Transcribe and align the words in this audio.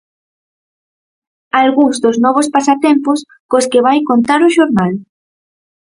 Algúns 1.61 1.95
dos 2.03 2.17
novos 2.25 2.47
pasatempos 2.55 3.19
cos 3.49 3.65
que 3.71 3.83
vai 3.87 3.97
contar 4.09 4.39
o 4.47 4.53
xornal. 4.57 4.91